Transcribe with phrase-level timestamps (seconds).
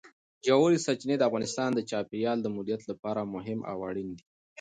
[0.45, 4.23] ژورې سرچینې د افغانستان د چاپیریال د مدیریت لپاره ډېر مهم او اړین دي.